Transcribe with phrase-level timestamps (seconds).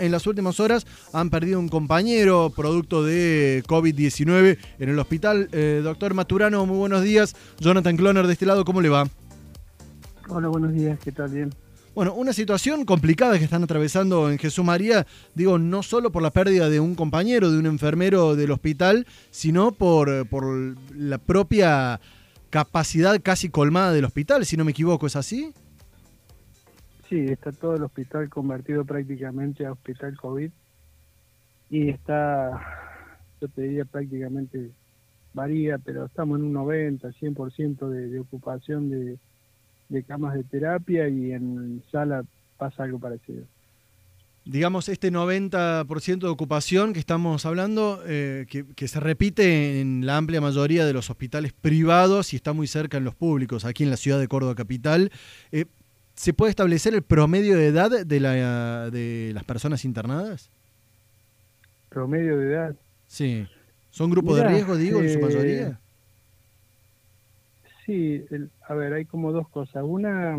[0.00, 5.48] en las últimas horas han perdido un compañero producto de COVID-19 en el hospital.
[5.52, 7.36] Eh, doctor Maturano, muy buenos días.
[7.60, 9.08] Jonathan Cloner de este lado, ¿cómo le va?
[10.28, 11.30] Hola, buenos días, ¿qué tal?
[11.30, 11.50] Bien.
[11.94, 16.30] Bueno, una situación complicada que están atravesando en Jesús María, digo, no solo por la
[16.30, 22.00] pérdida de un compañero, de un enfermero del hospital, sino por, por la propia
[22.48, 25.52] capacidad casi colmada del hospital, si no me equivoco, ¿es así?
[27.10, 30.50] Sí, está todo el hospital convertido prácticamente a hospital COVID.
[31.68, 32.50] Y está,
[33.40, 34.70] yo te diría prácticamente
[35.34, 39.18] varía, pero estamos en un 90, 100% de, ocupación de,
[39.88, 42.24] de camas de terapia y en sala
[42.56, 43.44] pasa algo parecido.
[44.44, 50.40] Digamos, este 90% de ocupación que estamos hablando, eh, que, se repite en la amplia
[50.40, 53.96] mayoría de los hospitales privados y está muy cerca en los públicos, aquí en la
[53.96, 55.12] ciudad de Córdoba Capital,
[55.52, 55.66] eh,
[56.20, 60.50] ¿se puede establecer el promedio de edad de, la, de las personas internadas?
[61.88, 62.76] ¿Promedio de edad?
[63.06, 63.46] Sí.
[63.88, 65.68] ¿Son grupos de riesgo, digo, en su mayoría?
[65.68, 65.76] Eh,
[67.86, 68.22] sí,
[68.68, 69.82] a ver, hay como dos cosas.
[69.82, 70.36] Una,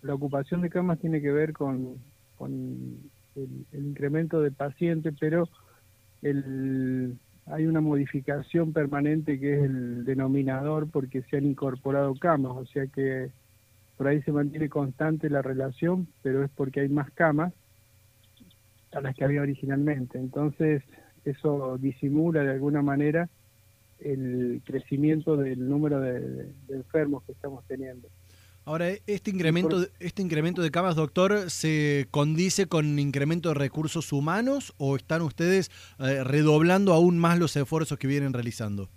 [0.00, 1.98] la ocupación de camas tiene que ver con
[2.40, 2.96] el,
[3.74, 5.50] incremento de pacientes, pero
[6.22, 12.64] el, hay una modificación permanente que es el denominador porque se han incorporado camas, o
[12.64, 13.30] sea que
[13.96, 17.52] por ahí se mantiene constante la relación, pero es porque hay más camas
[18.92, 20.18] a las que había originalmente.
[20.18, 20.82] Entonces,
[21.24, 23.28] eso disimula de alguna manera
[24.00, 28.08] el crecimiento del número de enfermos que estamos teniendo.
[28.66, 34.72] Ahora, este incremento, este incremento de camas, doctor, ¿se condice con incremento de recursos humanos
[34.78, 38.88] o están ustedes eh, redoblando aún más los esfuerzos que vienen realizando?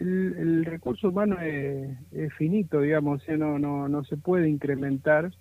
[0.00, 5.32] El, recurso humano es, finito, digamos, o sea, no, no, no se puede incrementar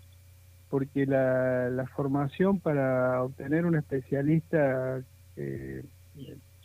[0.70, 5.02] porque la, formación para obtener un especialista,
[5.36, 5.84] eh,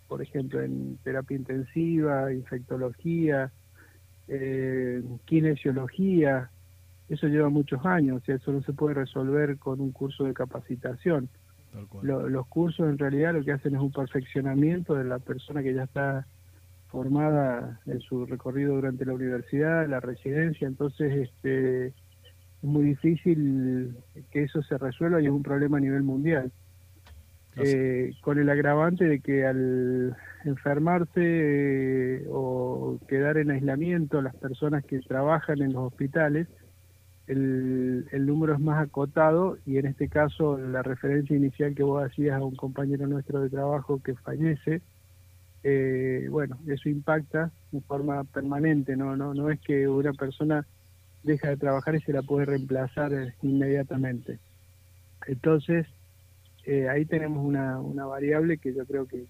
[0.09, 3.53] por ejemplo, en terapia intensiva, infectología,
[4.29, 6.51] eh, kinesiología,
[7.09, 11.29] eso lleva muchos años, y eso no se puede resolver con un curso de capacitación.
[12.03, 15.85] los cursos en realidad lo que hacen es un perfeccionamiento de la persona que ya
[15.85, 16.27] está
[16.93, 21.95] formada en su recorrido durante la universidad, la residencia, entonces este, es
[22.63, 23.97] muy difícil
[24.31, 26.53] que eso se resuelva y es un problema a nivel mundial.
[27.57, 34.85] Eh, con el agravante de que al enfermarse eh, o quedar en aislamiento las personas
[34.85, 36.49] que trabajan en los hospitales,
[37.27, 42.41] el, número es más acotado y en este caso la referencia inicial que vos hacías
[42.41, 44.83] a un compañero nuestro de trabajo que fallece,
[45.65, 50.67] eh, bueno, eso impacta de forma permanente, no, no, no es que una persona
[51.23, 54.39] deja de trabajar y se la puede reemplazar inmediatamente.
[55.27, 55.87] Entonces,
[56.65, 59.27] eh, ahí tenemos una, una variable que yo creo que,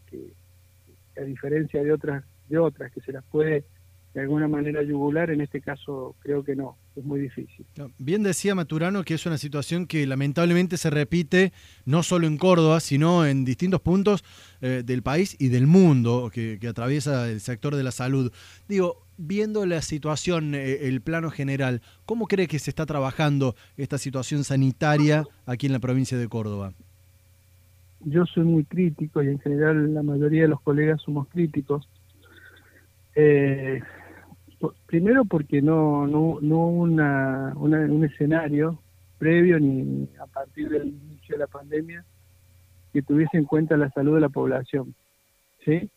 [1.18, 3.64] a diferencia de otras de otras que se las puede
[4.14, 7.64] de alguna manera yugular, en este caso creo que no, es muy difícil.
[7.98, 11.52] Bien decía Maturano que es una situación que lamentablemente se repite
[11.86, 14.24] no solo en Córdoba, sino en distintos puntos
[14.60, 18.32] eh, del país y del mundo que, atraviesa el sector de la salud.
[18.68, 23.98] Digo, viendo la situación, eh, el plano general, ¿cómo cree que se está trabajando esta
[23.98, 26.72] situación sanitaria aquí en la provincia de Córdoba?
[28.04, 31.88] yo soy muy crítico y en general la mayoría de los colegas somos críticos.
[33.14, 33.80] Eh,
[34.86, 38.78] primero porque no no no una, un escenario
[39.18, 42.04] previo ni a partir del inicio de la pandemia
[42.92, 44.94] que tuviese en cuenta la salud de la población.
[45.64, 45.88] ¿sí?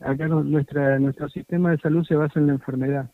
[0.00, 3.10] Acá nuestra, nuestro sistema de salud se basa en la enfermedad.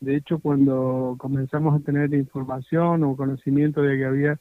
[0.00, 4.38] De hecho, cuando comenzamos a tener información o conocimiento de que había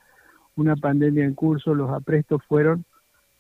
[0.56, 2.86] una pandemia en curso, los aprestos fueron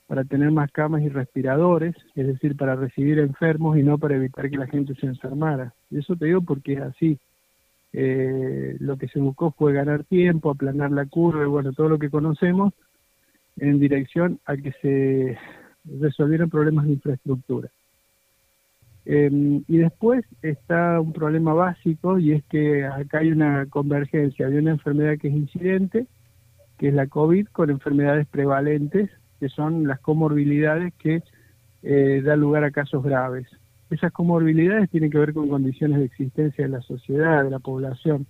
[0.07, 4.49] para tener más camas y respiradores, es decir, para recibir enfermos y no para evitar
[4.49, 5.73] que la gente se enfermara.
[5.89, 7.17] Y eso te digo porque así.
[7.91, 11.97] Eh, lo que se buscó fue ganar tiempo, aplanar la curva y bueno, todo lo
[11.97, 12.71] que conocemos
[13.57, 15.37] en dirección a que se
[15.99, 17.69] resolvieran problemas de infraestructura.
[19.05, 24.59] Em, y después está un problema básico y es que acá hay una convergencia de
[24.59, 26.05] una enfermedad que es incidente,
[26.77, 29.09] que es la COVID, con enfermedades prevalentes
[29.39, 31.23] que son las comorbilidades que
[31.81, 33.47] eh, dan lugar a casos graves.
[33.89, 38.25] Esas comorbilidades tienen que ver con condiciones de existencia de la sociedad, de la población.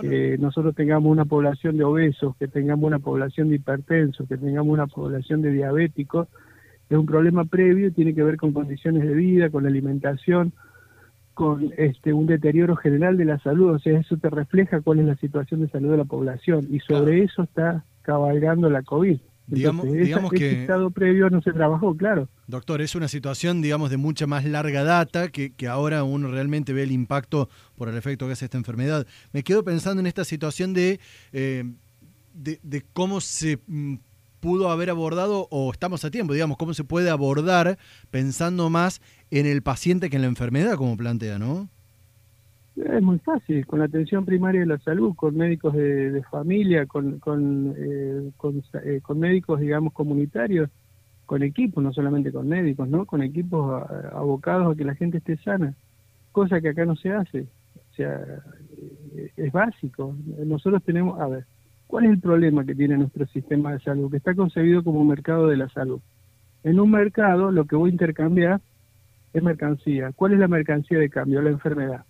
[0.00, 4.72] Que nosotros tengamos una población de obesos, que tengamos una población de hipertensos, que tengamos
[4.72, 6.28] una población de diabéticos,
[6.88, 10.52] es un problema previo, tiene que ver con condiciones de vida, con la alimentación,
[11.34, 15.06] con este un deterioro general de la salud, o sea, eso te refleja cuál es
[15.06, 19.18] la situación de salud de la población y sobre eso está cabalgando la COVID.
[19.46, 20.62] digamos, digamos que...
[20.62, 22.28] estado previo no se trabajó, claro.
[22.52, 26.74] Doctor, es una situación, digamos, de mucha más larga data que, que ahora uno realmente
[26.74, 29.06] ve el impacto por el efecto que hace esta enfermedad.
[29.32, 31.00] Me quedo pensando en esta situación de,
[31.32, 31.64] eh,
[32.34, 33.94] de, cómo se mm,
[34.40, 37.78] pudo haber abordado, o estamos a tiempo, digamos, cómo se puede abordar
[38.10, 39.00] pensando más
[39.30, 41.70] en el paciente que en la enfermedad, como plantea, ¿no?
[42.76, 47.18] Es muy fácil, con la atención primaria de la salud, con médicos de, familia, con,
[47.18, 48.30] con, eh,
[48.84, 50.68] eh, con, médicos, digamos, comunitarios,
[51.32, 53.06] con equipos, no solamente con médicos, ¿no?
[53.06, 55.72] Con equipos abocados a que la gente esté sana,
[56.30, 57.46] cosa que acá no se hace.
[57.74, 58.20] O sea,
[59.16, 60.14] eh, es básico.
[60.44, 61.46] Nosotros tenemos, a ver,
[61.86, 64.10] ¿cuál es el problema que tiene nuestro sistema de salud?
[64.10, 66.02] Que está concebido como mercado de la salud.
[66.64, 68.60] En un mercado lo que voy a intercambiar
[69.32, 70.12] es mercancía.
[70.14, 71.40] ¿Cuál es la mercancía de cambio?
[71.40, 72.04] La enfermedad.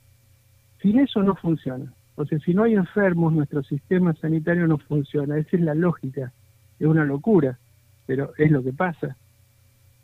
[0.80, 1.92] Sin eso no funciona.
[2.16, 5.38] O sea, si no hay enfermos, nuestro sistema sanitario no funciona.
[5.38, 6.32] Esa es la lógica.
[6.80, 7.60] Es una locura,
[8.06, 9.16] pero es lo que pasa.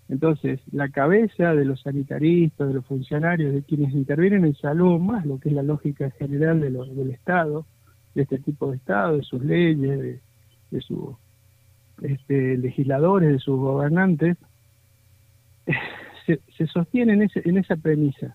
[0.08, 5.26] Entonces, la cabeza de los sanitaristas, de los funcionarios, de quienes intervienen en salud, más
[5.26, 7.66] lo que es la lógica general de del Estado,
[8.14, 10.20] de este tipo de Estado, de sus leyes,
[10.70, 11.14] de, sus
[12.02, 14.38] este, legisladores, de sus gobernantes,
[16.26, 18.34] se, se sostiene en, ese, en esa premisa.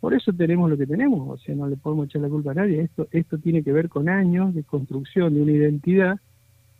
[0.00, 2.54] Por eso tenemos lo que tenemos, o sea, no le podemos echar la culpa a
[2.54, 2.80] nadie.
[2.82, 6.20] Esto, esto tiene que ver con años de construcción de una identidad,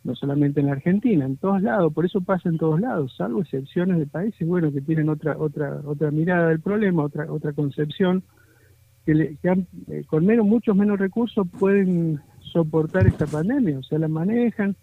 [0.04, 3.42] no solamente en la Argentina, en todos lados, por eso pasa en todos lados, salvo
[3.42, 8.22] excepciones de países, bueno, que tienen otra, otra, otra mirada del problema, otra, otra concepción,
[9.04, 13.98] que, le, que eh, con menos, muchos menos recursos pueden soportar esta pandemia, o sea,
[13.98, 14.76] la manejan,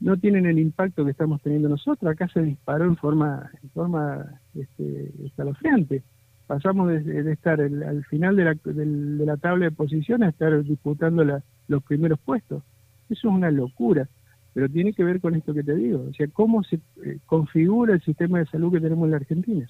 [0.00, 2.10] no tienen el impacto que estamos teniendo nosotros.
[2.10, 6.02] Acá se disparó en forma, en forma este, escalofriante
[6.48, 11.22] pasamos de, estar al final de la, de, la, tabla de posiciones a estar disputando
[11.68, 12.64] los primeros puestos.
[13.10, 14.08] Eso es una locura,
[14.58, 17.94] pero tiene que ver con esto que te digo, o sea, cómo se eh, configura
[17.94, 19.68] el sistema de salud que tenemos en la Argentina.